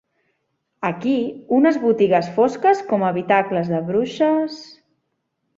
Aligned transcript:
Aquí, 0.87 1.17
unes 1.57 1.77
botigues 1.83 2.31
fosques 2.39 2.83
com 2.89 3.07
habitacles 3.11 3.73
de 3.75 3.85
bruixes… 3.91 4.61